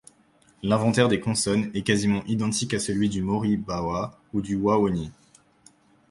[0.63, 5.11] L'inventaire des consonnes est quasiment identique à celui du mori bawah ou du wawonii.